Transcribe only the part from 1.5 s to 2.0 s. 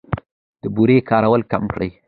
کم کړئ.